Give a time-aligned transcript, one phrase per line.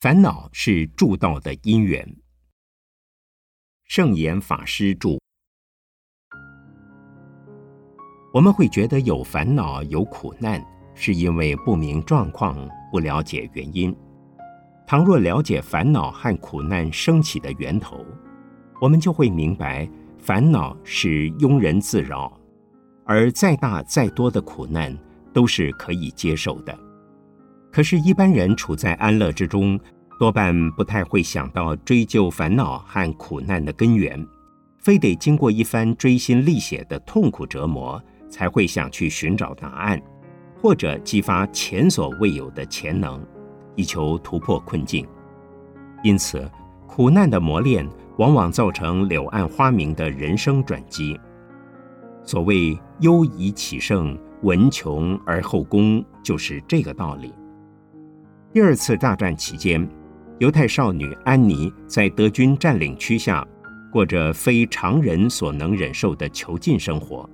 [0.00, 2.16] 烦恼是助道的因缘。
[3.84, 5.18] 圣严法师著。
[8.32, 10.58] 我们会觉得有烦恼、有苦难，
[10.94, 13.94] 是因为不明状况、不了解原因。
[14.86, 18.02] 倘若了解烦恼和苦难升起的源头，
[18.80, 22.40] 我们就会明白，烦恼是庸人自扰，
[23.04, 24.96] 而再大再多的苦难
[25.34, 26.89] 都是可以接受的。
[27.72, 29.78] 可是，一般人处在安乐之中，
[30.18, 34.26] 多半不太会想到追究烦恼和苦难的根源，
[34.78, 40.02] 非得经过一番锥心沥血的痛苦折磨，才会想去寻找答案，
[40.60, 43.24] 或者激发前所未有的潜能，
[43.76, 45.06] 以求突破困境。
[46.02, 46.50] 因此，
[46.88, 51.18] 苦难的磨练往往造成柳暗花明的人生转机。
[52.24, 57.32] 所谓“忧以启胜，闻穷而后功”，就是这个道理。
[58.52, 59.88] 第二次大战期间，
[60.40, 63.46] 犹太少女安妮在德军占领区下，
[63.92, 67.30] 过着非常人所能忍受的囚禁生活。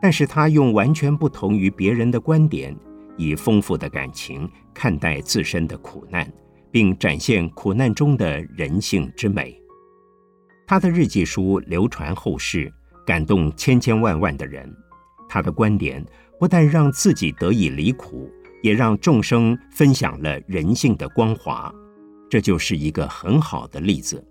[0.00, 2.74] 但是她用完全不同于别人的观点，
[3.18, 6.26] 以丰富的感情看待自身的苦难，
[6.70, 9.54] 并展现苦难中的人性之美。
[10.66, 12.72] 她的日记书流传后世，
[13.04, 14.74] 感动千千万万的人。
[15.28, 16.02] 她的观点
[16.38, 18.32] 不但让自己得以离苦。
[18.62, 21.72] 也让众生分享了人性的光华，
[22.28, 24.22] 这就是一个很好的例子。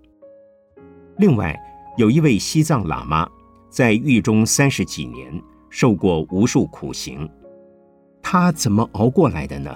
[1.18, 1.58] 另外，
[1.98, 3.28] 有一位西藏喇嘛
[3.68, 7.28] 在狱中三十几年，受过无数苦刑，
[8.22, 9.74] 他怎么熬过来的呢？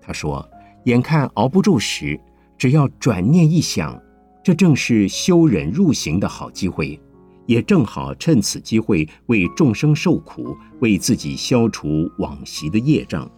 [0.00, 0.48] 他说
[0.86, 2.18] ：“眼看熬不住时，
[2.58, 4.00] 只要转念一想，
[4.42, 7.00] 这正是修忍入刑的好机会，
[7.46, 13.30] 也正好趁此机会为众生受苦，为自己消除往昔的业障。”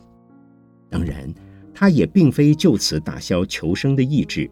[0.94, 1.28] 当然，
[1.74, 4.48] 他也并非就此打消求生的意志。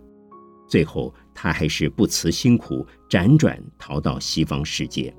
[0.66, 5.14] 最后，他还是不辞辛苦，辗转逃到西方世界。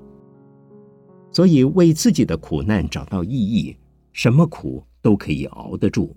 [1.30, 3.74] 所以，为自己的苦难找到意义，
[4.12, 6.14] 什么苦都可以熬得住。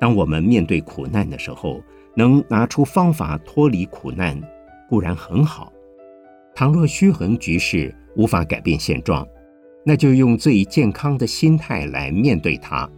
[0.00, 1.82] 当我们面对苦难的时候，
[2.16, 4.40] 能拿出方法脱离苦难，
[4.88, 5.70] 固然很好。
[6.54, 9.28] 倘若虚衡局势无法改变现状，
[9.84, 12.90] 那就用最健康的心态来面对它。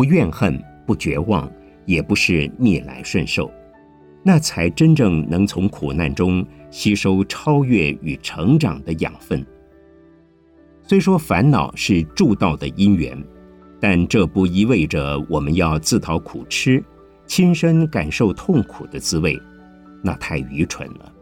[0.00, 1.46] 不怨恨，不绝望，
[1.84, 3.52] 也不是逆来顺受，
[4.22, 9.44] 那才真正能从苦难中吸收超越与成长的养分。
[10.84, 13.14] 虽说烦恼是助道的因缘，
[13.78, 16.82] 但这不意味着我们要自讨苦吃，
[17.26, 19.38] 亲身感受痛苦的滋味，
[20.02, 21.12] 那太愚蠢了。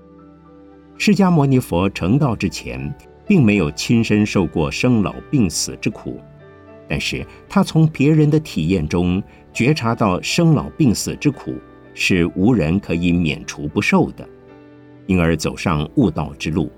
[0.97, 2.95] 释迦牟尼佛成道之前，
[3.27, 6.21] 并没有亲身受过生老病死之苦。
[6.89, 9.23] 但是他从别人的体验中
[9.53, 11.55] 觉察到生老病死之苦
[11.93, 14.27] 是无人可以免除不受的，
[15.07, 16.71] 因而走上悟道之路。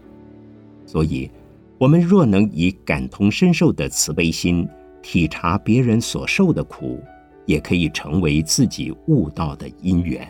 [0.84, 1.30] 所以，
[1.78, 4.68] 我们若能以感同身受的慈悲心
[5.00, 7.00] 体察别人所受的苦，
[7.46, 10.26] 也可以成为自己悟道的因缘。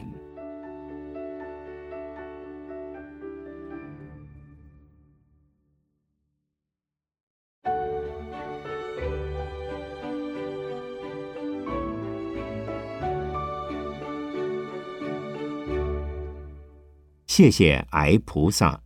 [17.40, 18.78] 谢谢癌菩萨，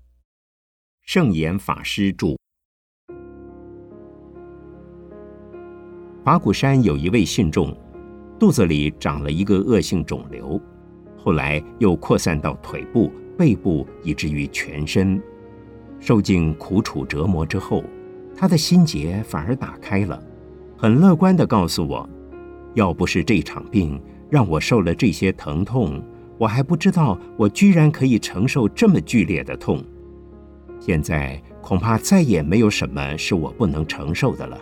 [1.02, 2.36] 圣严法师著。
[6.24, 7.76] 法鼓山有一位信众，
[8.38, 10.60] 肚子里长了一个恶性肿瘤，
[11.18, 15.20] 后来又扩散到腿部、背部，以至于全身。
[15.98, 17.82] 受尽苦楚折磨之后，
[18.36, 20.22] 他的心结反而打开了，
[20.78, 22.08] 很乐观的告诉我
[22.74, 24.00] ：“要不是这场病
[24.30, 26.00] 让我受了这些疼痛。”
[26.36, 29.82] 我还不知道，我居然可以承受这么剧烈的痛。
[30.80, 34.60] 现在恐怕再也没有什么是我不能承受的了。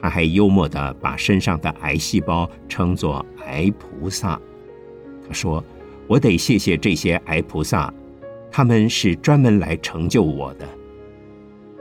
[0.00, 4.40] 他还幽默地把身上的癌细胞称作“癌菩萨”。
[5.26, 5.64] 他说
[6.06, 7.92] ：“我得谢谢这些癌菩萨，
[8.50, 10.68] 他们是专门来成就我的。”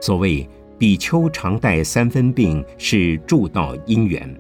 [0.02, 0.50] 所谓
[0.80, 4.36] 比丘常带三分病，是助道因缘。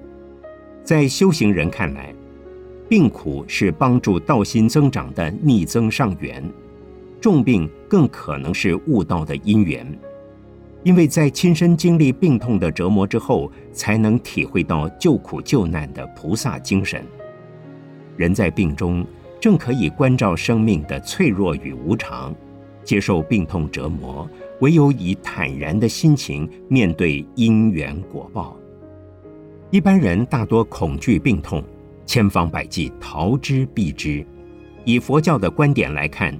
[0.83, 2.13] 在修行人看来。
[2.89, 6.41] 病苦是帮助道心增长的逆增上缘，
[7.19, 9.85] 重病更可能是悟道的因缘，
[10.83, 17.03] 因为在亲身经历病痛的折磨之后，才能体会到救苦救难的菩萨精神。
[18.15, 19.05] 人在病中，
[19.39, 22.33] 正可以关照生命的脆弱与无常，
[22.85, 24.25] 接受病痛折磨，
[24.61, 28.55] 唯有以坦然的心情面对因缘果报。
[29.71, 31.61] 一般人大多恐惧病痛。
[32.07, 34.25] 千方百计逃之避之。
[34.85, 36.35] 以佛教的观点来看，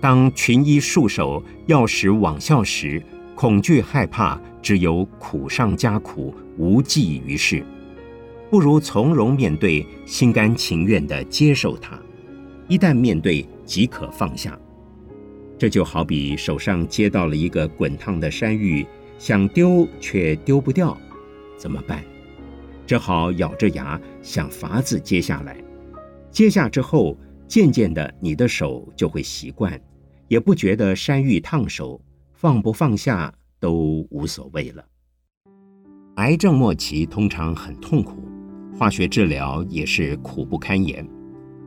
[0.00, 3.00] 当群医束手、药石罔效时，
[3.34, 7.62] 恐惧害怕，只有苦上加苦，无济于事。
[8.50, 11.96] 不如从容面对，心甘情愿地接受它。
[12.66, 14.58] 一旦面对，即可放下。
[15.58, 18.86] 这就好比手上接到了一个滚烫的山芋，
[19.18, 20.96] 想丢却丢不掉，
[21.58, 22.02] 怎么办？
[22.90, 25.56] 只好咬着牙想法子接下来。
[26.28, 27.16] 接下之后，
[27.46, 29.80] 渐渐的，你的手就会习惯，
[30.26, 32.00] 也不觉得山芋烫手，
[32.32, 34.84] 放不放下都无所谓了。
[36.16, 38.28] 癌症末期通常很痛苦。
[38.76, 41.08] 化学治疗也是苦不堪言，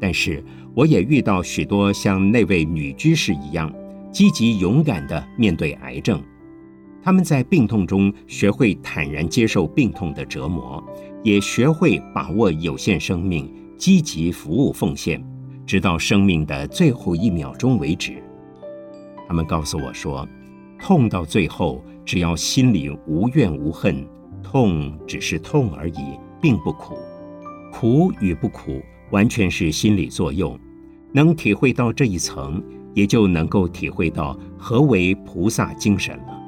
[0.02, 0.44] 但是
[0.75, 3.74] 我也遇到许多像那位女居士一样
[4.12, 6.22] 积极勇敢地面对癌症。
[7.03, 10.81] 他们在病痛中学会坦然接受病痛的折磨，
[11.21, 15.23] 也学会把握有限生命，积极服务奉献，
[15.65, 18.23] 直到生命的最后一秒钟为止。
[19.27, 20.27] 他们告诉我说，
[20.79, 24.07] 痛到最后，只要心里无怨无恨，
[24.41, 26.17] 痛只是痛而已。
[26.41, 26.97] 并不苦，
[27.71, 30.59] 苦与不苦完全是心理作用。
[31.13, 32.61] 能体会到这一层，
[32.94, 36.43] 也就能够体会到何为菩萨精神了。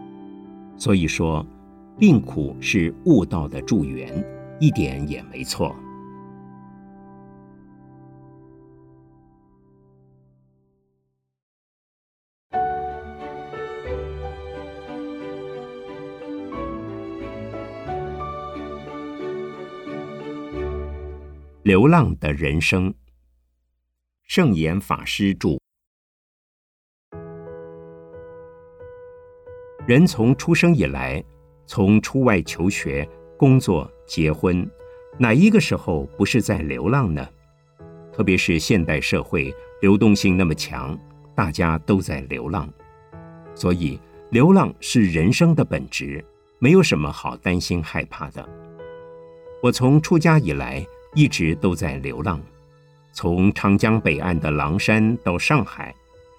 [0.77, 1.45] 所以说，
[1.98, 4.24] 病苦是悟道的助缘，
[4.60, 5.75] 一点也没错。
[21.63, 22.94] 流浪的人生，
[24.24, 25.64] 圣严法师著。
[29.87, 31.23] 人从出生以来，
[31.67, 34.67] 从出外求学、工作、结婚，
[35.19, 37.27] 哪一个时候不是在流浪呢？
[38.11, 40.97] 特别是现代社会流动性那么强，
[41.35, 42.67] 大家都在流浪，
[43.53, 43.99] 所以
[44.31, 46.23] 流浪是人生的本质，
[46.57, 48.47] 没有什么好担心害怕的。
[49.61, 50.85] 我从出家以来。
[51.17, 52.41] 一直都在流浪，
[53.13, 55.95] 从长江北岸的狼山到上海，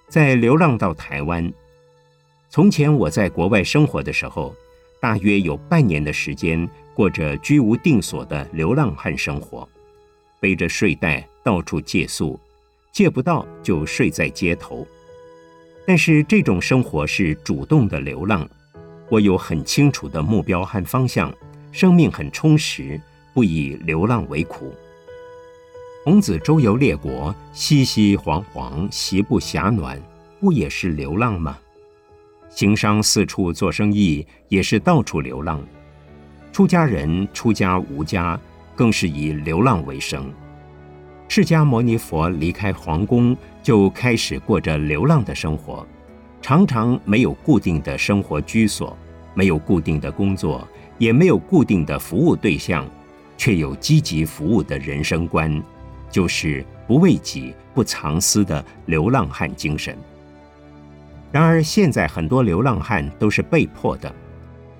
[0.07, 1.51] 再流浪到台湾。
[2.57, 4.51] 从前我在国外生活的时候，
[4.99, 9.69] 大约有半年的时间过着居无定所的流浪汉生活，
[10.39, 12.39] 背着睡袋到处借宿，
[12.91, 14.87] 借不到就睡在街头。
[15.85, 18.49] 但是这种生活是主动的流浪，
[19.07, 21.31] 我有很清楚的目标和方向，
[21.71, 22.99] 生命很充实。
[23.35, 24.73] 不以流浪为苦。
[26.03, 30.01] 孔子周游列国，熙熙攘攘，席不暇暖，
[30.39, 31.55] 不也是流浪吗？
[32.57, 35.63] 行商四处做生意，也是到处流浪。
[36.51, 38.35] 出家人出家无家，
[38.75, 40.27] 更是以流浪为生。
[41.27, 45.85] 释迦牟尼佛离开皇宫，就开始过着流浪的生活，
[46.41, 48.97] 常常没有固定的生活居所，
[49.35, 50.67] 没有固定的工作，
[50.97, 52.83] 也没有固定的服务对象。
[53.37, 55.61] 却有积极服务的人生观，
[56.09, 59.95] 就是不为己、不藏私的流浪汉精神。
[61.31, 64.13] 然而，现在很多流浪汉都是被迫的，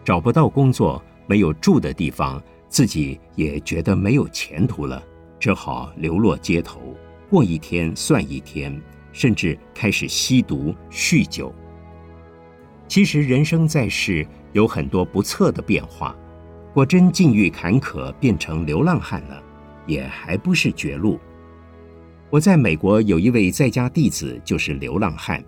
[0.04, 5.04] 找不到工作，没有住的地方，自己也觉得没有前途了，
[5.40, 6.80] 只好流落街头，
[7.30, 11.54] 过一天算一天，甚至开始吸毒、酗酒。
[12.88, 16.16] 其实，人生在世有很多不测的变化。
[16.74, 19.42] 果真境遇坎坷，变成流浪汉了，
[19.88, 21.20] 也还不是绝路。
[22.30, 25.44] 我在美国有一位在家弟子，就是流浪汉，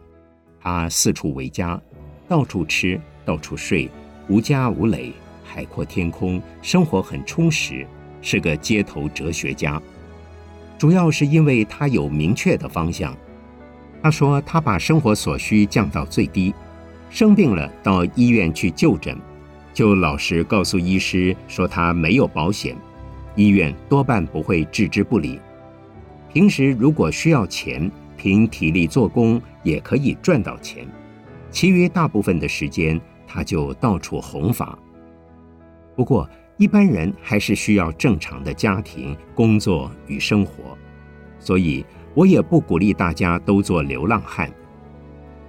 [0.61, 1.79] 他四处为家，
[2.27, 3.89] 到处吃，到处睡，
[4.27, 5.13] 无家无垒，
[5.43, 7.85] 海阔天空，生活很充实，
[8.21, 9.81] 是个街头哲学家。
[10.77, 13.15] 主要是因为他有明确的方向。
[14.01, 16.53] 他说他把生活所需降到最低，
[17.09, 19.17] 生病了到医院去就诊。
[19.73, 22.75] 就老实告诉医师说他没有保险，
[23.35, 25.39] 医院多半不会置之不理。
[26.31, 30.85] 平时如果需要钱，凭体力做工也可以赚到钱。
[31.49, 34.77] 其余大部分的时间，他就到处弘法。
[35.95, 40.77] 不过一般人还是需要正常的家庭、工作与生活，
[41.39, 44.51] 所以我也不鼓励大家都做流浪汉。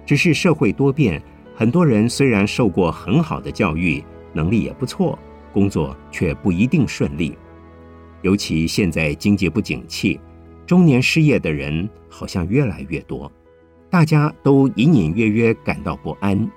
[0.05, 1.21] 只是社会多变，
[1.53, 4.01] 很多人虽然受过很好的教育。
[4.33, 5.19] 能力也不错，
[5.51, 7.37] 工作却不一定顺利。
[8.21, 10.17] 尤其现在经济不景气，
[10.71, 13.29] 中年失业的人好像越来越多，
[13.89, 16.49] 大家都隐隐约约感到不安。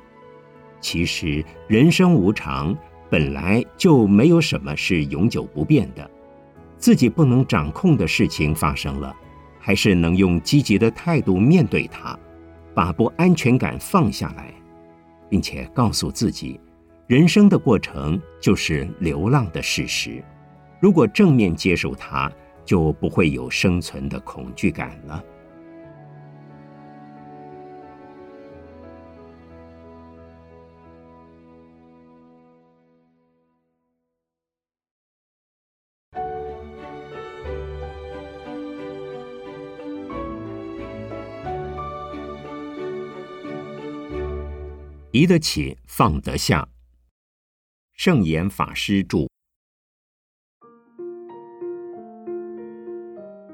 [0.80, 2.78] 其实人生无常，
[3.10, 6.08] 本来就没有什么是永久不变的。
[6.78, 9.12] 自己不能掌控的事情发生了，
[9.58, 12.16] 还是能用积极的态度面对它，
[12.72, 14.54] 把不安全感放下来，
[15.28, 16.60] 并且告诉自己，
[17.08, 20.22] 人生的过程就是流浪的事实。
[20.78, 22.30] 如果正面接受它，
[22.64, 25.24] 就不会有生存的恐惧感了。
[45.12, 46.68] 移得起，放得下。
[47.92, 49.33] 圣严法师著。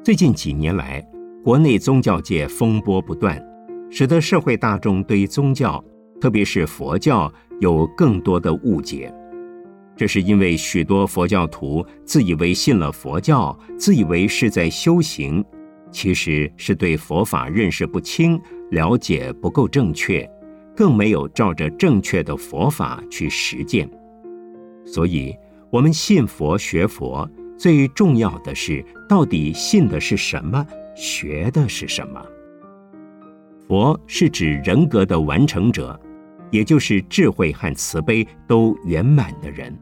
[0.03, 1.07] 最近几年来，
[1.45, 3.39] 国内宗教界风波不断，
[3.91, 5.85] 使得社会大众对于宗教，
[6.19, 7.31] 特别是佛教，
[7.61, 9.13] 有更多的误解。
[9.95, 15.45] 这是因为许多佛教徒自以为信了佛教，自以为是在修行，
[15.91, 18.41] 其实是对佛法认识不清，
[18.71, 20.27] 了解不够正确。
[20.75, 23.87] 更没有照着正确的佛法去实践，
[24.87, 25.37] 所以，
[25.69, 27.29] 我们信佛学佛
[27.61, 32.19] 最重要的是，到底信的是什么，学的是什么。
[33.69, 36.01] 佛是指人格的完成者，
[36.51, 39.79] 也就是智慧和慈悲都圆满的人。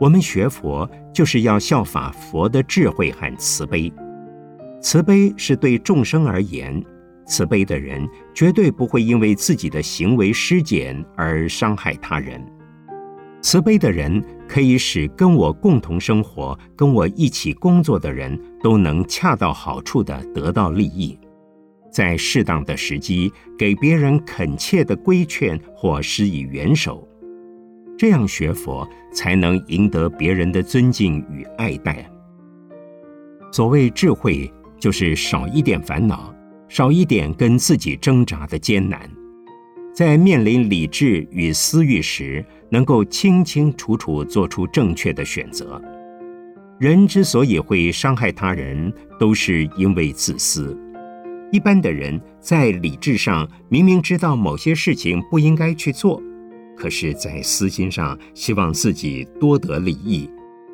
[0.00, 3.92] 我们学佛就是要效法佛的智慧和慈悲，
[4.80, 6.84] 慈悲是对众生而言。
[7.24, 8.04] 慈悲的人
[8.34, 12.44] 绝对不会因为自己的行为失减而伤害他人。
[13.40, 21.18] 慈悲的人可以使跟我共同生活、跟我一起工作的人都能恰到好处的得到利益，
[21.90, 27.06] 在适当的时机给别人恳切的规劝或施以援手，
[27.96, 32.08] 这样学佛才能赢得别人的尊敬与爱戴。
[33.52, 36.34] 所谓智慧，就是少一点烦恼。
[36.66, 39.08] 少一点跟自己挣扎的艰难，
[39.94, 45.80] 在面临理智与私欲时，能够清清楚楚做出正确的选择。
[46.80, 50.76] 人之所以会伤害他人，都是因为自私。
[51.52, 56.20] 一般的人在理智上明明知道某些事情不应该去做，
[56.76, 60.28] 可是，在私心上希望自己多得利益，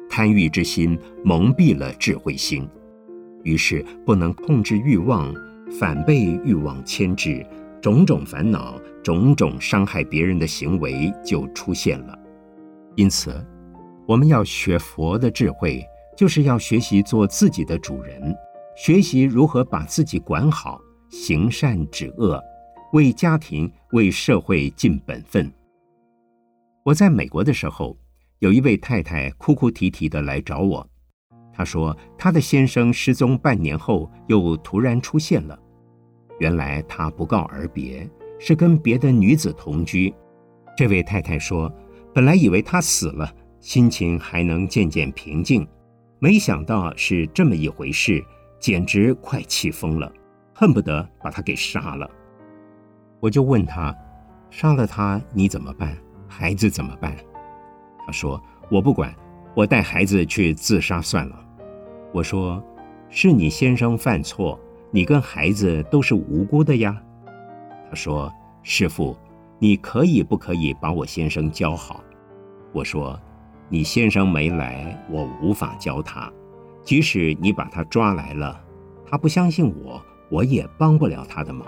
[0.08, 2.66] 贪欲之心蒙蔽了智慧心，
[3.44, 5.30] 于是不能控制欲望。
[5.78, 7.46] 反被欲望牵制，
[7.80, 12.18] 种种烦恼、种种伤害别人的行为就出现了。
[12.96, 13.44] 因此，
[14.06, 15.84] 我们要学佛的智慧，
[16.16, 18.36] 就是要学习做自己的主人，
[18.76, 22.42] 学习如何把自己管好，行善止恶，
[22.92, 25.50] 为家庭、为社会尽本分。
[26.84, 27.96] 我在美国的时候，
[28.40, 30.86] 有一位太太哭哭啼啼的来找我。
[31.52, 35.58] 她说：“她的先生失踪半年后，又突然出现了。
[36.38, 38.08] 原来他不告而别，
[38.40, 40.12] 是跟别的女子同居。”
[40.76, 41.72] 这位太太说
[42.12, 43.30] ：“本来以为他死了，
[43.60, 45.64] 心情还能渐渐平静，
[46.18, 48.24] 没想到是这么一回事，
[48.58, 50.10] 简直快气疯了，
[50.54, 52.10] 恨不得把他给杀了。”
[53.20, 53.94] 我就问他
[54.50, 55.94] ：“杀了他你怎么办？
[56.26, 57.14] 孩子怎么办？”
[58.06, 59.14] 他说：“我不管，
[59.54, 61.44] 我带孩子去自杀算了。”
[62.14, 62.62] 我说
[63.10, 64.58] ：“是你先生犯错，
[64.90, 66.98] 你跟孩子都是无辜的呀。”
[67.90, 68.32] 他说
[68.62, 69.14] ：“师傅，
[69.58, 72.02] 你可以不可以把我先生教好？”
[72.72, 73.20] 我说
[73.68, 76.32] ：“你先生没来，我无法教他。
[76.82, 78.58] 即使你把他抓来了，
[79.04, 81.66] 他不相信我，我也帮不了他的忙。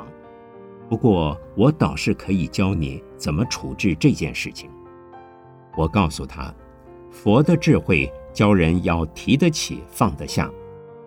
[0.88, 4.70] 不过我倒是可以教你怎么处置这件事情。”
[5.76, 6.54] 我告诉他
[7.10, 10.50] ：“佛的智慧。”教人要提得起放得下，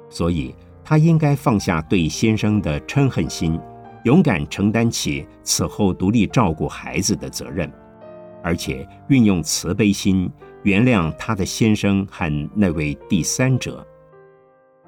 [0.09, 0.53] 所以
[0.83, 3.59] 他应该放下对先生的嗔恨心，
[4.05, 7.71] 勇敢承担起此后独立照顾孩子的责任，
[8.43, 10.31] 而且运用慈悲心
[10.61, 13.85] 原谅他的先生和那位第三者。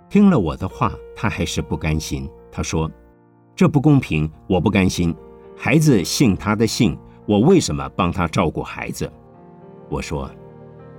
[0.07, 2.29] 听了我的话，他还是不甘心。
[2.51, 2.89] 他说
[3.55, 5.13] ：“这不公平，我不甘心。
[5.55, 6.95] 孩子姓他的姓，
[7.25, 9.11] 我为什么帮他照顾孩子？”
[9.89, 10.29] 我说。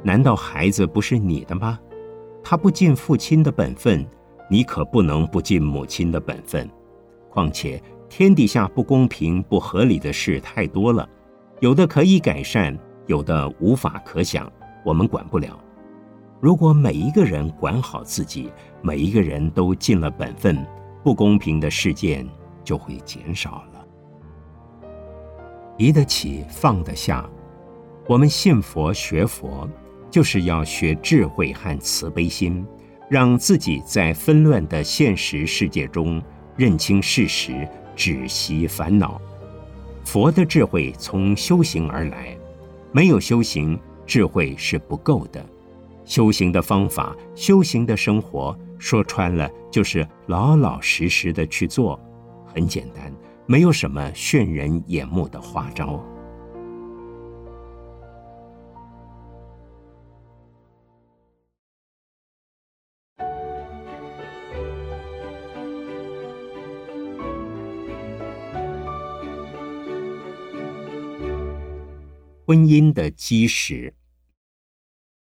[0.00, 1.76] 难道孩子不是你的吗？
[2.42, 4.06] 他不尽父亲的本分，
[4.48, 6.70] 你可不能不尽母亲的本分。
[7.28, 11.08] 况且天底下不公平、不合理的事太多了，
[11.60, 14.50] 有的可以改善，有的无法可想，
[14.84, 15.58] 我们管不了。
[16.40, 18.50] 如果每一个人管好自己，
[18.82, 20.64] 每一个人都尽了本分，
[21.02, 22.26] 不公平的事件
[22.64, 23.86] 就会减少了。
[25.76, 27.28] 提得起，放得下。
[28.06, 29.68] 我们信佛学佛。
[30.10, 32.66] 就是要学智慧和慈悲心，
[33.10, 36.20] 让自己在纷乱的现实世界中
[36.56, 39.20] 认清事实，止息烦恼。
[40.04, 42.38] 佛的智慧从修行而来，
[42.92, 43.76] 没有修行，
[44.06, 45.44] 智慧是不够的。
[46.04, 52.00] 修行的方法，修行的生活，说穿了就是老老实实的去做，
[52.46, 53.12] 很简单，
[53.46, 56.00] 没有什么炫人眼目的花招。
[72.48, 73.92] 婚姻的基石。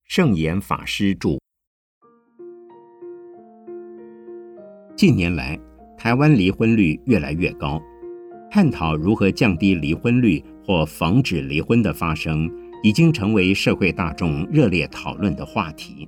[0.05, 1.37] 圣严法师著。
[4.95, 5.59] 近年来，
[5.97, 7.81] 台湾离婚率越来越高，
[8.49, 12.49] 探讨如何降低离婚率或防止离婚的发生，
[12.81, 16.07] 已经成为社会大众热烈讨论的话题。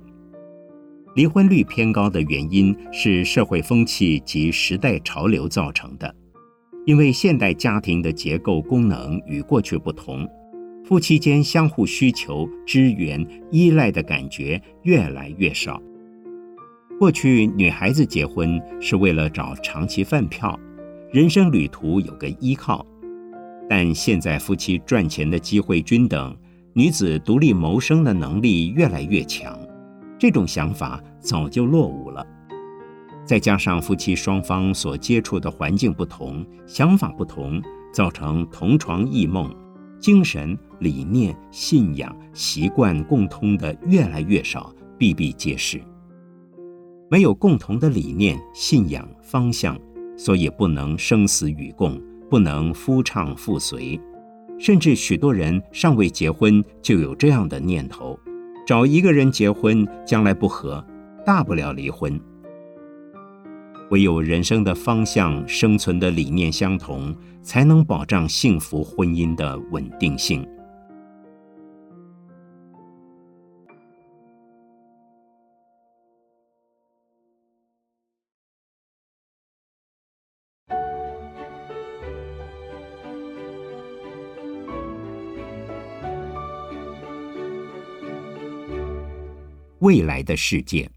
[1.16, 6.16] 离婚率偏高的原因是社会风气及时代潮流造成的，
[6.86, 10.26] 因为现代家庭的结构功能与过去不同。
[10.90, 15.80] 夫妻间相互需求、支援、依赖的感觉越来越少。
[16.98, 20.58] 过去女孩子结婚是为了找长期饭票，
[21.12, 22.84] 人生旅途有个依靠，
[23.68, 26.36] 但现在夫妻赚钱的机会均等，
[26.72, 29.56] 女子独立谋生的能力越来越强，
[30.18, 32.26] 这种想法早就落伍了。
[33.24, 37.62] 再加上夫妻双方所接触的环境不同，想法不同，
[37.94, 39.54] 造成同床异梦。
[40.00, 45.80] 精神理念、信仰、习惯共通的越来越少，比比皆是。
[47.10, 49.78] 没有共同的理念、信仰、方向，
[50.16, 54.00] 所以不能生死与共，不能夫唱妇随。
[54.58, 58.18] 甚至许多人尚未结婚就有这样的念头：
[58.66, 60.84] 找一个人结婚，将来不和，
[61.26, 62.18] 大不了离婚。
[63.90, 70.48] 唯有人生的方向、生存的理念相同，才能保障幸福婚姻的稳定性。
[89.80, 90.88] 未来的世界，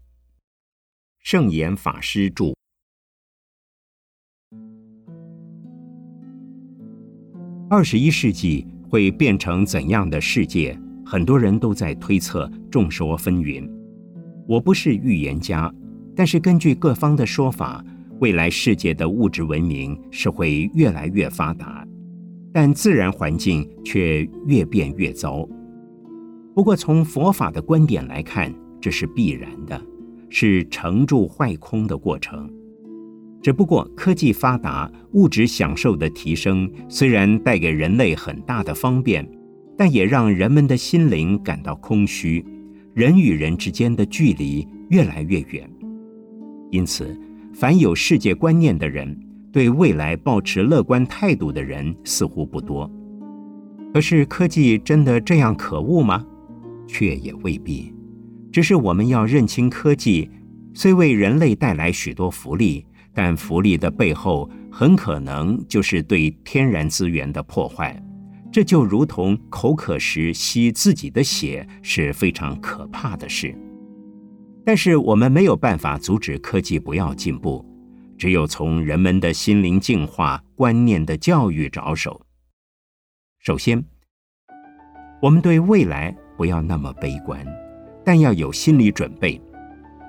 [1.18, 2.54] 圣严法师著。
[7.76, 10.78] 二十一世纪会变成怎样的世界？
[11.04, 13.68] 很多人都在推测，众说纷纭。
[14.46, 15.74] 我不是预言家，
[16.14, 17.84] 但是根据各方的说法，
[18.20, 21.84] 未来世界的物质文明是会越来越发达，
[22.52, 25.44] 但自然环境却越变越糟。
[26.54, 29.82] 不过，从佛法的观点来看，这是必然的，
[30.30, 32.48] 是成住坏空的过程。
[33.44, 39.28] 只不过科技发达，物质享受的提升，虽然带给人类很大的方便，
[39.76, 42.42] 但也让人们的心灵感到空虚，
[42.94, 45.70] 人与人之间的距离越来越远。
[46.70, 47.14] 因此，
[47.52, 49.14] 凡有世界观念的人，
[49.52, 52.90] 对未来保持乐观态度的人似乎不多。
[53.92, 56.24] 可是，科技真的这样可恶吗？
[56.86, 57.92] 却也未必。
[58.50, 60.30] 只是我们要认清，科技
[60.72, 62.86] 虽为人类带来许多福利。
[63.14, 67.96] 但福利的背后很可能就是对天然资源的破坏，
[68.52, 73.56] 这就如同口渴时吸自己的血是非常可怕的事。
[74.64, 77.64] 但是我们没有办法阻止科技不要进步，
[78.18, 82.20] 只有从人们的心灵净化、观念的教育着手。
[83.38, 83.84] 首先，
[85.22, 87.46] 我们对未来不要那么悲观，
[88.04, 89.40] 但要有心理准备。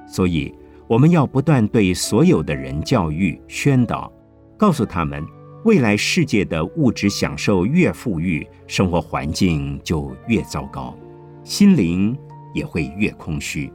[0.07, 0.51] 所以。
[0.87, 4.11] 我们要不断对所有的人教育宣导，
[4.55, 5.25] 告诉他们，
[5.63, 10.95] 未来世界的物质享受越富裕，生活环境就越糟糕，
[11.43, 12.15] 心灵
[12.53, 13.71] 也会越空虚。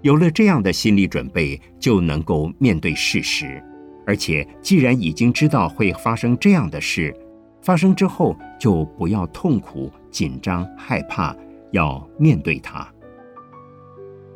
[0.00, 3.62] 有了这样的心理准备，就能够面对事实。
[4.06, 7.14] 而且，既然已经知道会发生这样的事，
[7.60, 11.36] 发生之后就不要痛苦、紧张、害怕，
[11.72, 12.90] 要面对它。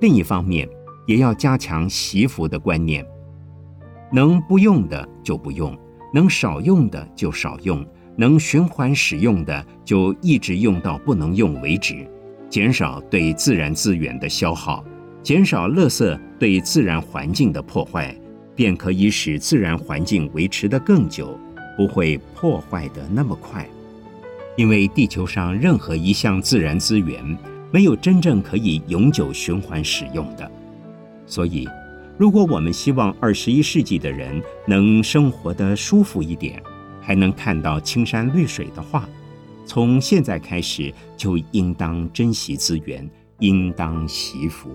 [0.03, 0.69] 另一方面，
[1.07, 3.05] 也要加强惜福的观念，
[4.13, 5.77] 能不用的就不用，
[6.13, 7.85] 能少用的就少用，
[8.17, 12.07] 能循环使用的就一直用到不能用为止，
[12.49, 14.85] 减少对自然资源的消耗，
[15.23, 18.15] 减少垃圾对自然环境的破坏，
[18.55, 21.39] 便可以使自然环境维持得更久，
[21.77, 23.67] 不会破坏的那么快。
[24.57, 27.37] 因为地球上任何一项自然资源，
[27.73, 30.49] 没有真正可以永久循环使用的。
[31.27, 31.69] 所以，
[32.19, 36.63] 如果我们希望二十一世纪的人能生活得舒服一点，
[37.01, 39.09] 还能看到青山绿水的话，
[39.67, 43.09] 从现在开始就应当珍惜资源，
[43.41, 44.71] 应当惜福。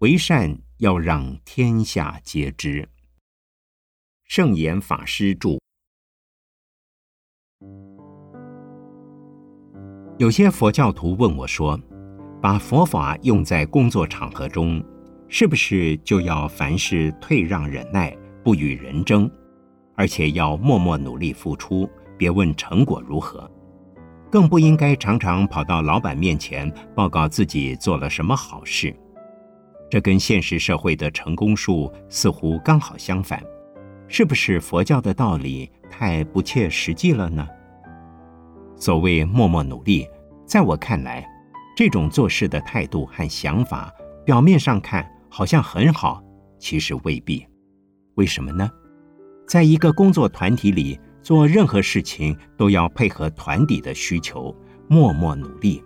[0.00, 2.86] 为善要让天下皆知。
[4.24, 5.58] 圣严法师著。
[10.18, 11.80] 有些佛教徒问我说
[12.42, 14.84] ：“把佛法用在工作场合中，
[15.28, 19.30] 是不是就要凡事退让忍耐，不与人争，
[19.94, 23.50] 而且要默默努力付出，别问成果如何？
[24.30, 28.94] 更不应该常常跑到老板面前报告自己做了什么好事。”
[29.88, 33.42] 这跟现实社会的成功术似乎刚好相反，
[34.08, 37.46] 是不是佛教的道理太不切实际了呢？
[38.74, 40.06] 所谓默默努力，
[40.44, 41.26] 在我看来，
[41.76, 43.92] 这种做事的态度和想法，
[44.24, 46.22] 表面上看好像很好，
[46.58, 47.46] 其实未必。
[48.16, 48.70] 为什么呢？
[49.46, 54.54] 在一个工作团体里，做任何事情都要配合团体的需求，
[54.88, 55.82] 默默努力。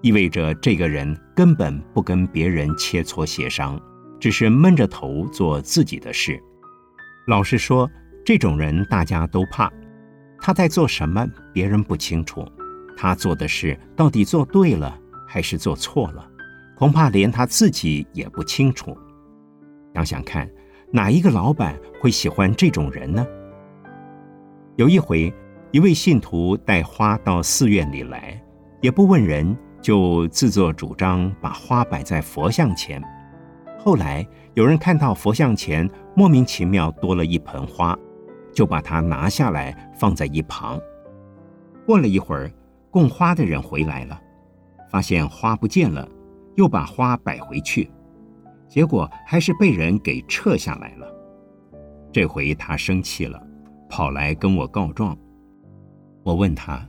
[0.00, 3.80] 意味着这个人根本不跟别人切磋协商，
[4.20, 6.40] 只是闷着头做自己的事。
[7.26, 7.90] 老实说，
[8.24, 9.70] 这种人大家都怕。
[10.40, 12.42] 他在做什么，别人不清楚；
[12.96, 16.24] 他做的事到底做对了还是做错了，
[16.76, 18.96] 恐怕连他自己也不清楚。
[19.94, 20.48] 想想看，
[20.92, 23.26] 哪一个老板会喜欢这种人呢？
[24.76, 25.34] 有一回，
[25.72, 28.40] 一位信徒带花到寺院里来，
[28.80, 29.56] 也不问人。
[29.88, 33.02] 就自作主张把花摆在佛像前。
[33.78, 37.98] 后来有人看到佛像前莫名其妙多了一盆花，
[38.52, 40.78] 就把它拿下来放在一旁。
[41.86, 42.52] 过了一会儿，
[42.90, 44.20] 供花的人回来了，
[44.90, 46.06] 发现花不见了，
[46.54, 47.90] 又把花摆回去，
[48.68, 51.10] 结果还是被人给撤下来了。
[52.12, 53.42] 这回他生气了，
[53.88, 55.16] 跑来跟我告状。
[56.24, 56.86] 我问他：“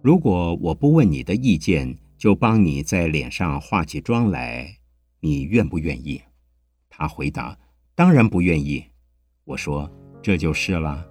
[0.00, 4.76] 如果我不问你的意见？”就帮你在脸上化起妆来，
[5.18, 6.22] 你愿不愿意？
[6.88, 7.58] 他回答
[7.96, 8.84] ：“当然不愿意。”
[9.42, 9.90] 我说
[10.22, 11.04] ：“这就是了。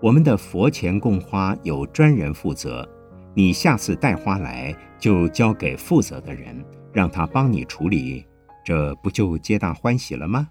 [0.00, 2.84] 我们的佛前供花有专人负责，
[3.36, 6.60] 你下次带花来就交给负责的人，
[6.92, 8.26] 让他帮你处理，
[8.64, 10.48] 这不就皆大欢喜了吗？”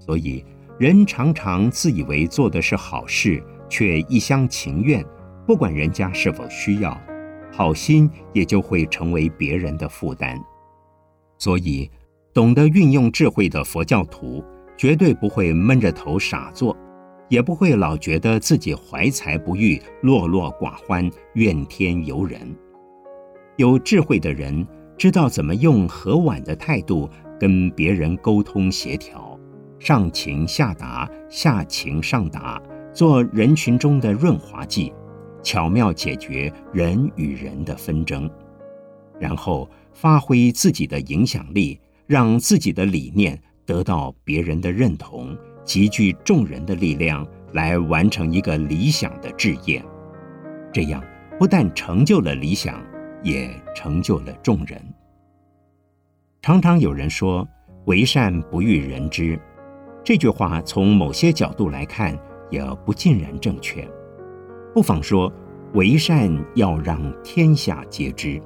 [0.00, 0.44] 所以，
[0.76, 5.06] 人常常自以为做的是好事，却一厢情愿，
[5.46, 7.00] 不管人家是否需要。
[7.56, 10.38] 好心也就会成为别人的负担，
[11.38, 11.90] 所以
[12.34, 14.44] 懂得运用智慧的佛教徒
[14.76, 16.76] 绝对不会闷着头傻做，
[17.30, 22.54] 也不会老觉得自己怀才不遇、落落寡欢、怨天尤人。
[23.56, 24.66] 有智慧的人
[24.98, 27.08] 知道怎么用和婉的态度
[27.40, 29.40] 跟别人沟通协调，
[29.78, 34.92] 上情下达，下情上达，做人群中的润滑剂。
[35.46, 38.28] 巧妙解决人与人的纷争，
[39.16, 49.80] 然后发挥自己的影响力，让自己的理念得到别人的认同，集聚众人的力量来完成一个理想的志业。
[50.72, 51.00] 这样
[51.38, 52.84] 不但成就了理想，
[53.22, 54.82] 也成就了众人。
[56.42, 57.46] 常常有人说
[57.86, 59.38] “为善不欲人知”，
[60.02, 62.18] 这句话从某些角度来看，
[62.50, 63.88] 也不尽然正确。
[64.76, 65.32] 不妨说，
[65.72, 68.38] 为善要让天下皆知，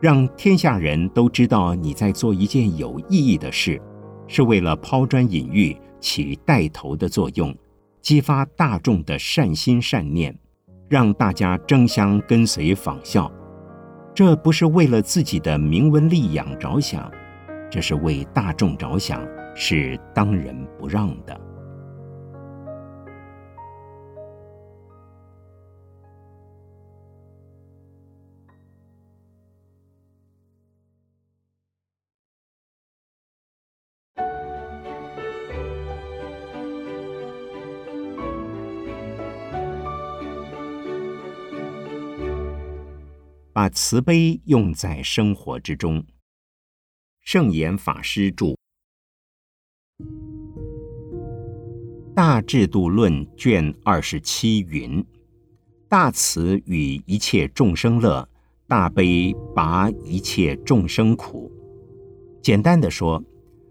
[0.00, 3.80] 让天下人都知道你在做一件有意义的事，
[4.26, 7.54] 是为了抛砖引玉，起带头的作用，
[8.00, 10.36] 激发大众的善心善念，
[10.88, 13.30] 让大家争相跟随仿效。
[14.12, 17.08] 这不是为了自己的名闻利养着想，
[17.70, 21.40] 这是为大众着想，是当仁不让的。
[43.64, 46.04] 把慈悲用在生活之中。
[47.22, 48.46] 圣严法师著
[52.14, 55.02] 《大制度论》卷二十七云
[55.88, 58.28] ：“大慈与一切众生乐，
[58.68, 61.50] 大悲拔一切众生苦。”
[62.44, 63.24] 简单的说，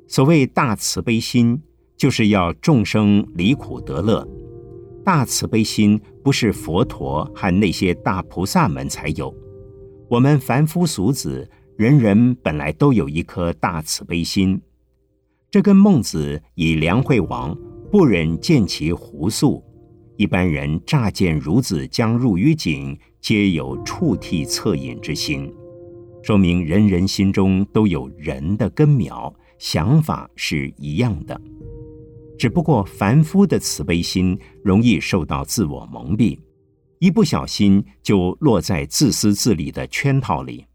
[0.07, 1.61] 所谓大慈悲心，
[1.95, 4.27] 就是要众生离苦得乐。
[5.05, 9.31] 大慈悲心不是佛陀和那些大菩萨们才有，
[10.09, 14.61] 我们凡夫俗子，人人本来都有一颗大慈悲心。
[15.49, 17.57] 这跟孟子以梁惠王
[17.91, 19.63] 不忍见其胡素，
[20.17, 25.51] 一般人乍见孺子将入于井，皆有触涕恻隐之心，
[26.21, 31.39] 说明人人心中都有人的根苗，想法是一样的。
[32.37, 36.37] 只不过凡夫的慈悲心容易受到自我蒙蔽，
[37.03, 40.65] 一不小心就落在自私自利的圈套里。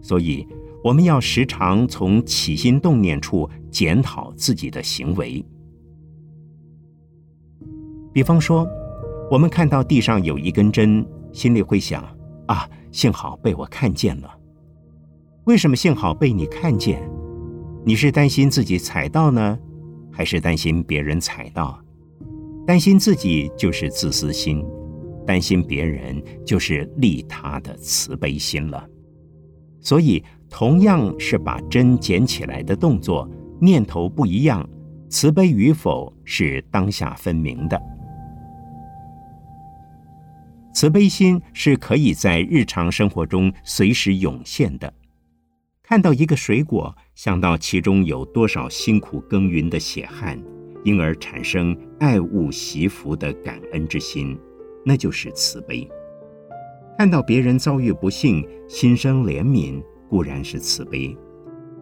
[0.00, 0.46] 所以，
[0.84, 5.44] 我们要时常从起心动念处检讨自己的行为。
[8.12, 8.64] 比方说，
[9.28, 12.04] 我们看到地上有一根针，心里会想：
[12.46, 14.32] 啊，幸好被我看见了。
[15.46, 17.02] 为什么幸好被你看见？
[17.84, 19.58] 你是担心自己踩到呢？
[20.12, 21.76] 还是担心别人踩到，
[22.64, 24.64] 担心自己就是自私心，
[25.26, 28.86] 担心别人就是利他的慈悲心了。
[29.80, 33.28] 所以，同样是把针捡起来的动作，
[33.60, 34.68] 念头不一样，
[35.08, 37.80] 慈悲与否是当下分明的。
[40.72, 44.92] 慈悲心是可以在日常生活中随时涌现的。
[45.82, 46.94] 看到一个水果。
[47.14, 50.36] 想到其中有多少辛苦耕耘的血汗，
[50.82, 54.36] 因而产生爱物惜福的感恩之心，
[54.84, 55.88] 那就是慈悲。
[56.96, 61.16] 看到别人遭遇不幸，心生怜悯，固然是慈悲；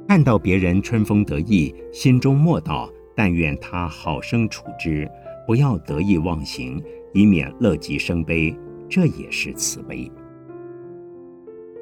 [0.08, 5.10] 看到别人春风得意，心中默祷，但愿他好生处之，
[5.46, 8.56] 不要得意忘形，以免乐极生悲，
[8.88, 10.10] 这也是慈悲。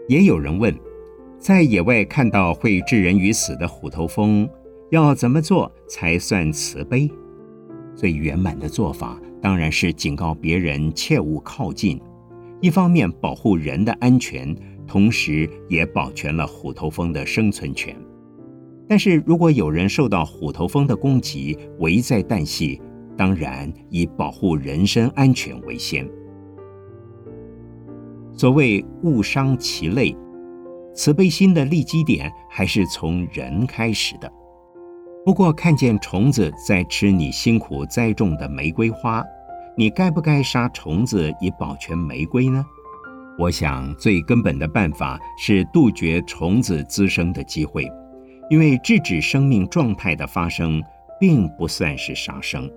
[0.09, 0.75] 也有人问。
[1.39, 4.47] 在野外看到会置人于死的虎头蜂，
[4.91, 7.11] 要怎么做才算慈悲？
[7.95, 12.01] 最圆满的做法当然是警告别人切勿靠近，
[12.61, 14.55] 一方面保护人的安全，
[14.87, 17.97] 同时也保全了虎头蜂的生存权。
[18.89, 22.81] 但是如果有人受到虎头蜂的攻击，危在旦夕，
[23.17, 26.09] 当然以保护人身安全为先。
[28.33, 30.17] 所谓勿伤其类。
[30.93, 34.31] 慈悲心的立基点还是从人开始的。
[35.23, 39.23] 不过，看见虫子在吃你辛苦栽种的玫瑰花，
[39.77, 42.65] 你该不该杀虫子以保全玫瑰呢？
[43.39, 47.87] 我想，最根本的办法是杜绝虫子滋生的机会，
[48.49, 50.83] 因为制止生命状态的发生，
[51.21, 52.71] 并不算是杀生。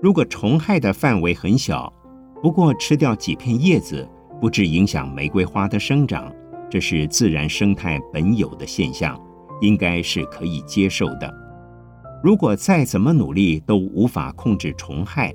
[0.00, 1.92] 如果虫害的范围很小，
[2.40, 4.08] 不过吃掉几片叶子，
[4.40, 6.32] 不致影响玫瑰花的生长。
[6.70, 9.20] 这是自然生态本有的现象，
[9.60, 11.45] 应该是可以接受的。
[12.22, 15.32] 如果再怎么努力都无法控制虫害，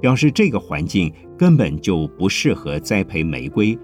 [0.00, 3.78] 表示这个环境根本就不适合栽培玫瑰，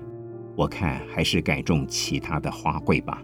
[0.57, 3.23] 我看还是改种其他的花卉吧。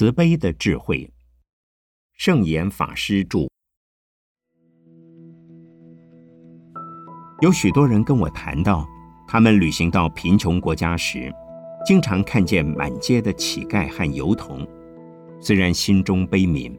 [0.00, 1.12] 慈悲的智慧，
[2.14, 3.40] 圣严法师著。
[7.42, 8.88] 有许多人跟我谈到，
[9.28, 11.30] 他们旅行到贫穷国家时，
[11.84, 14.66] 经常看见满街的乞丐和游童，
[15.38, 16.74] 虽然心中悲悯，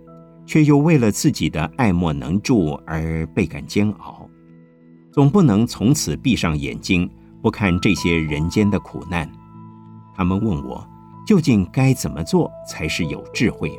[0.48, 4.28] 却又为了自己的爱莫能助而倍感煎熬。
[5.12, 7.08] 总不能从此闭上眼睛，
[7.40, 9.32] 不看这些人间的苦难。
[10.16, 10.91] 他们问我。
[11.32, 13.72] 究竟该怎么做才是有智慧？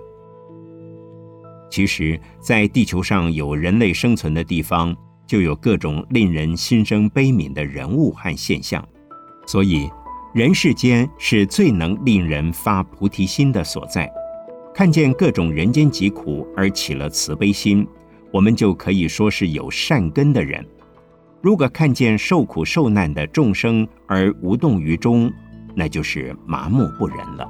[1.71, 8.83] 其实，在地球上有人类生存的地方，就有各种令人心生悲悯的人物和现象。
[9.47, 9.87] 所以，
[10.33, 14.11] 人世间是最能令人发菩提心的所在。
[14.75, 17.87] 看见各种人间疾苦而起了慈悲心，
[18.33, 20.67] 我们就可以说是有善根的人。
[21.43, 25.31] 如果看见受苦受难的众生而无动于衷，
[25.75, 27.49] 那就是麻木不仁了。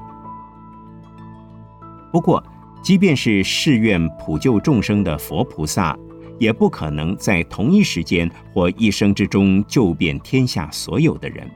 [2.10, 2.42] 不过，
[2.82, 5.96] 即便是誓愿普救众生的佛菩萨，
[6.38, 11.48] 也不可能在同一时间或一生之中救遍天下所有的人。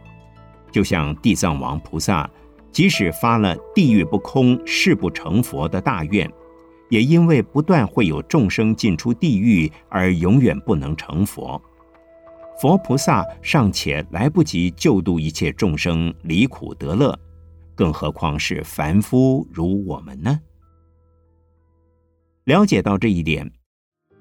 [0.70, 2.28] 就像地藏王菩萨，
[2.70, 6.30] 即使发了“地狱不空，誓不成佛”的大愿，
[6.90, 11.60] 也因为不断会有众生进出地狱，而永远不能成佛。
[12.58, 17.18] 佛菩萨尚且来不及救度一切众生离苦得乐，
[17.74, 20.40] 更何况是凡夫如我们呢？
[22.44, 23.50] 了解到这一点，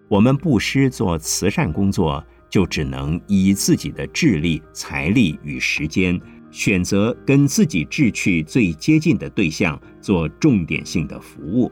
[0.09, 6.19] 我们布施做慈善工作，就只能以自己的智力、财力与时间，
[6.51, 11.71] 选择跟自己志趣最接近的对象做重点性的服务。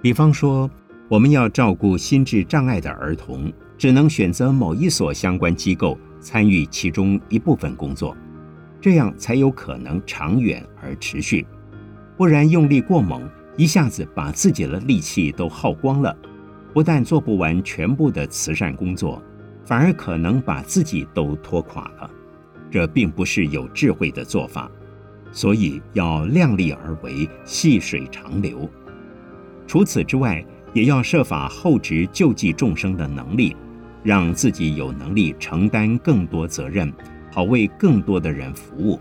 [0.00, 0.70] 比方说，
[1.08, 8.16] 我们要照顾心智障碍的儿童，只能选择某一所相关机构参与其中一部分工作，
[8.80, 11.44] 这样才有可能长远而持续。
[12.16, 13.28] 不然用力过猛。
[13.56, 16.16] 一下子把自己的力气都耗光了，
[16.72, 19.20] 不但做不完全部的慈善工作，
[19.66, 22.08] 反而可能把自己都拖垮了。
[22.70, 24.70] 这并不是有智慧的做法，
[25.32, 28.70] 所以要量力而为，细水长流。
[29.66, 30.42] 除此之外，
[30.72, 33.56] 也要设法厚植救济众生的能力，
[34.02, 36.92] 让自己有能力承担更多责任，
[37.32, 39.00] 好为更多的人服务。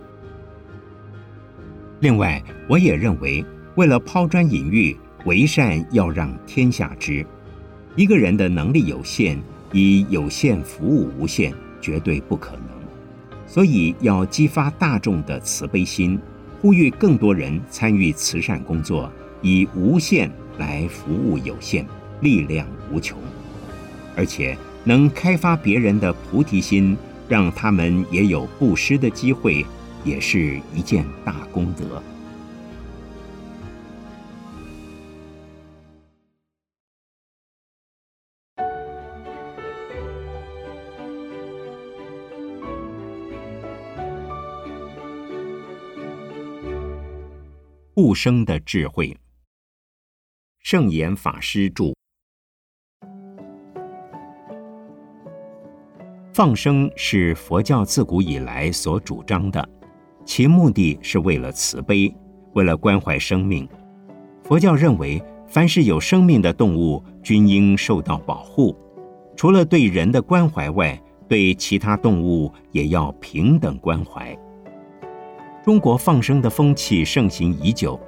[1.99, 3.45] 另外，我也认为。
[3.75, 7.25] 为了抛砖引玉，为善要让天下知。
[7.95, 12.65] 一个人的能力有限，以有限服务无限，绝对不可能。
[13.47, 16.19] 所以要激发大众的慈悲心，
[16.59, 19.09] 呼吁更多人参与慈善工作，
[19.41, 21.85] 以无限来服务有限，
[22.19, 23.17] 力量无穷。
[24.17, 26.97] 而且能开发别人的菩提心，
[27.29, 29.65] 让他们也有布施的机会，
[30.03, 32.01] 也是一件大功德。
[47.93, 49.15] 不生的智慧。
[50.59, 52.00] 圣严法师著。
[56.41, 59.63] 放生是佛教自古以来所主张的，
[60.25, 62.11] 其目的是为了慈悲，
[62.53, 63.69] 为了关怀生命。
[64.41, 68.75] 佛教认为，凡是有生命的动物均应受到保护，
[69.35, 74.35] 除了对人的关怀外，对其他动物也要平等关怀。
[75.63, 77.99] 中国放生的风气盛行已久，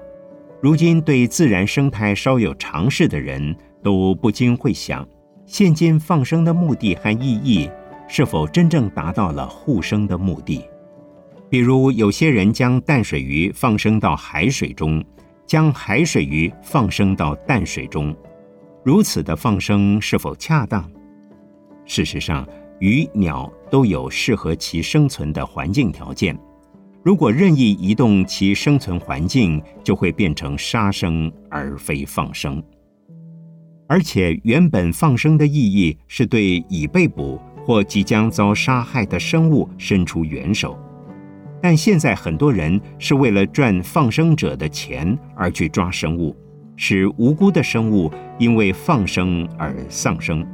[0.59, 5.07] 如今对自然生态稍有常识的人都不禁会想：
[5.45, 7.69] 现今放生的目的和意义，
[8.07, 10.63] 是否真正达到了护生的目的？
[11.49, 15.03] 比如，有些人将淡水鱼放生到海水中，
[15.45, 18.15] 将海水鱼放生到淡水中，
[18.83, 20.89] 如此的放生是否恰当？
[21.85, 22.47] 事实上，
[22.79, 26.37] 鱼鸟都有适合其生存的环境条件。
[27.03, 32.63] 如果任意移动其生存环境，就会变成杀生而非放生。
[33.87, 40.77] 而且，原本放生的意义是对已被捕或即将遭杀害的生物伸出援手，
[41.61, 46.35] 但现在很多人是为了赚放生者的钱而去抓生物，
[46.75, 50.45] 使无辜的生物因为放生而丧生。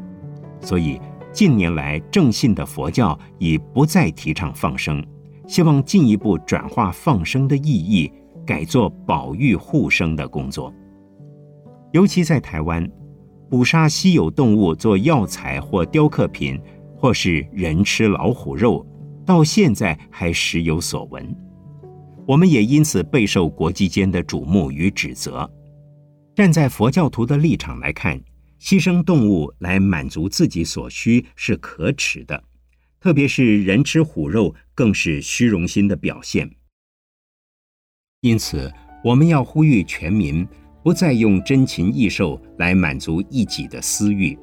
[0.62, 1.00] 所以，
[1.32, 5.04] 近年来正信的佛教已不再提倡放生。
[5.48, 8.12] 希望进一步转化放生的意义，
[8.46, 10.72] 改做保育护生的工作。
[11.92, 12.88] 尤其在台湾，
[13.50, 16.62] 捕杀稀有动物做药材或雕刻品，
[17.00, 18.86] 或是人吃老虎肉，
[19.26, 21.34] 到现在还时有所闻。
[22.28, 25.50] 我们也因此备受国际间的瞩目与指责。
[26.36, 28.22] 站在佛教徒的立场来看，
[28.60, 32.44] 牺牲动物来满足自己所需是可耻的。
[33.00, 36.52] 特别是人吃虎肉，更是虚荣心的表现。
[38.20, 38.70] 因此，
[39.06, 40.46] 我们要呼吁全民
[40.84, 44.38] 不再用珍禽异兽来满足一己的私欲。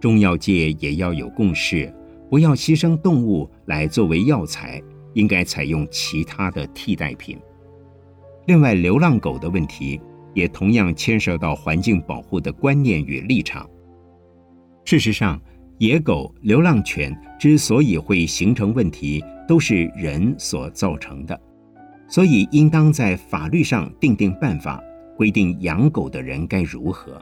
[0.00, 1.92] 中药界也要有共识，
[2.30, 4.82] 不要牺牲动物来作为药材，
[5.14, 7.38] 应该采用其他的替代品。
[8.46, 10.00] 另外，流浪狗的问题
[10.34, 13.68] 也同样牵涉到环境保护的观念与立场。
[14.84, 15.40] 事实上，
[15.78, 21.40] 野狗、流浪犬之所以会形成问题，都是人所造成的，
[22.08, 24.80] 所以应当在法律上定定办法，
[25.16, 27.20] 规定养狗的人该如何。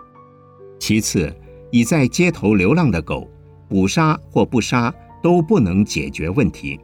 [0.78, 1.34] 其次，
[1.74, 3.28] 已在街头流浪的狗，
[3.68, 6.78] 捕杀或不杀都不能解决问题，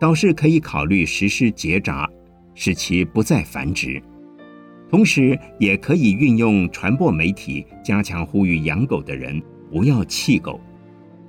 [0.00, 2.08] 倒是可以考虑实施结扎，
[2.54, 4.02] 使其不再繁殖。
[4.88, 10.58] 同时，也可以运用传播媒体，加强呼吁养狗的人不要弃狗。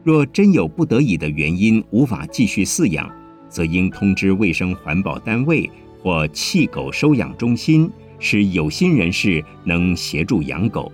[0.05, 3.12] 若真有不得已的原因无法继续饲养，
[3.49, 5.70] 则应通知卫生环保单位
[6.01, 10.89] 或弃狗收养中心，使有心人士能协助养狗。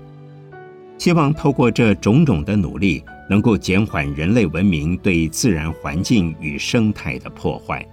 [0.98, 7.88] 希望透过这种种的努力，能够减缓人类文明对自然环境与生态的破坏。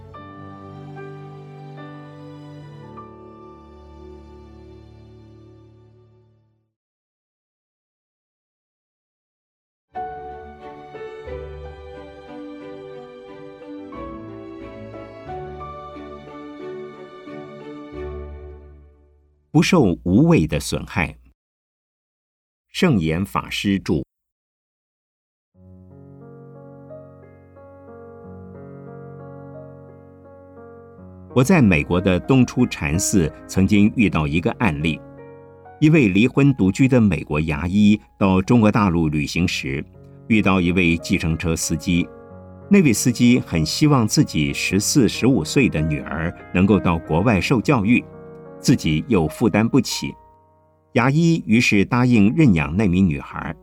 [19.51, 21.15] 不受无谓的损害。
[22.75, 24.03] 圣严法师著。
[31.33, 34.99] 我在美国的东出禅寺曾经遇到一个案例：
[35.79, 39.81] 一位离婚独居的美国牙医到中国大陆旅行时，
[40.27, 42.05] 遇到一位计程车司机。
[42.69, 48.03] 那位司机很希望自己十四、十五岁的女儿能够到国外受教育。
[48.59, 50.13] 自己又负担不起，
[50.95, 53.53] 牙医于是答应认养那名女孩。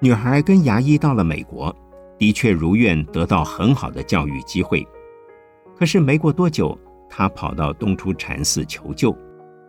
[0.00, 1.74] 女孩跟牙医到了美国，
[2.16, 4.82] 的确如愿得到很好的教育机会。
[5.76, 6.78] 可是没过多久，
[7.10, 9.14] 她跑到东出禅寺求救，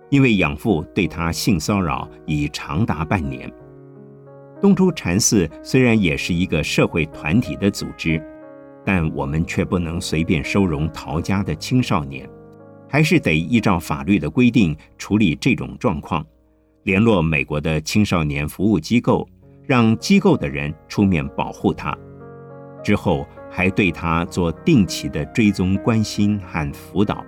[0.10, 3.52] 因为养父对她性骚扰已长达半年。
[4.62, 8.24] 东出禅寺虽然也是一个社会团体的组织，
[8.86, 12.26] 但我们却不能随便收容逃家的青少年。
[12.96, 16.26] 还是得依照法律的规定处理这种状况，
[16.84, 19.28] 联络美国的青少年服务机构，
[19.66, 21.94] 让机构的人出面保护他。
[22.82, 27.22] 之后还对他做定期的追踪、关心和辅导。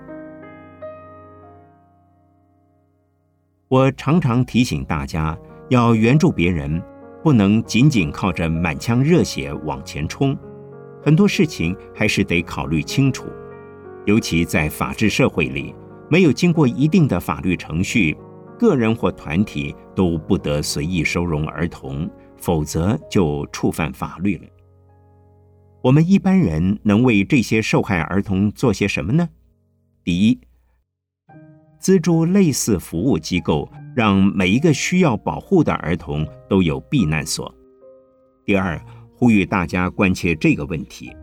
[3.67, 5.37] 我常常提醒大家，
[5.67, 6.81] 要援助别人，
[7.21, 10.33] 不能仅仅靠着满腔热血往前冲，
[11.03, 13.25] 很多事情还是得考虑清楚。
[14.07, 15.75] 尤其在法治社会里，
[16.09, 18.17] 没有经过一定的法律程序，
[18.57, 24.47] 个人或团体都不得随意收容儿童，否则就触犯法律了。
[25.81, 29.27] 我们一般人能为这些受害儿童做些什么呢？
[30.05, 30.39] 第一，
[31.77, 37.53] 资助类似服务机构，让每一个需要保护的儿童都有避难所。
[38.45, 38.81] 第二，
[39.17, 41.13] 呼吁大家关切这个问题。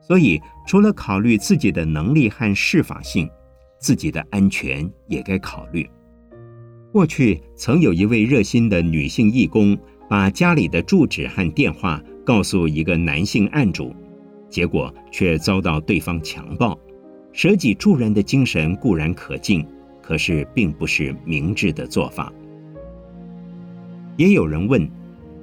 [0.00, 3.30] 所以，除了考虑自己的能力和适法性，
[3.78, 5.88] 自己的安全也该考虑。
[6.92, 13.94] 过去曾有一位热心的女性义工，把家里的住址和电话告诉一个男性案主，
[14.50, 16.76] 结果却遭到对方强暴。
[17.32, 19.64] 舍己助人的精神固然可敬，
[20.02, 22.32] 可是并不是明智的做法。
[24.16, 24.90] 也有人问：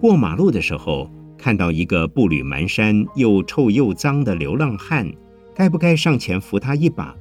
[0.02, 1.10] 过马路的时候。
[1.44, 5.12] 看到一个步履蹒跚、又臭又脏的流浪汉，
[5.54, 7.14] 该不该上前扶他一把？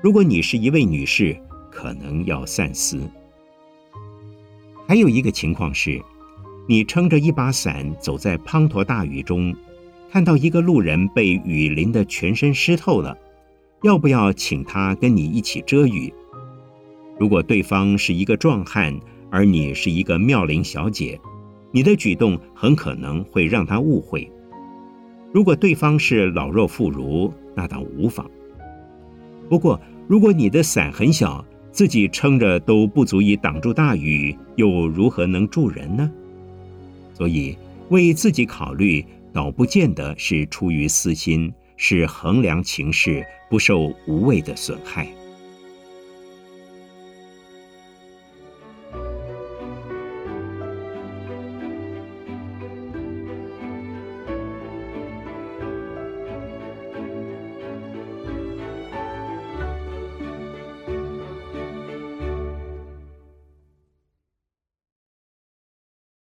[0.00, 1.36] 如果你是一位女士，
[1.68, 3.00] 可能要三思。
[4.86, 6.00] 还有一个情况是，
[6.68, 9.52] 你撑着一把伞走在滂沱大雨中，
[10.08, 13.18] 看到一个路人被雨淋得全身湿透了，
[13.82, 16.14] 要不要请他跟你一起遮雨？
[17.18, 18.96] 如果对方是一个壮汉，
[19.32, 21.20] 而你是一个妙龄小姐。
[21.76, 24.26] 你的举动很可能会让他误会。
[25.30, 28.26] 如果对方是老弱妇孺，那倒无妨。
[29.50, 36.10] 不过，如果你的伞很小，自己撑着都不足以挡住大雨，又如何能助人呢？
[37.12, 37.54] 所以，
[37.90, 45.06] 为自己考虑，倒不见得是出于私心，是衡量情势，不受无谓的损害。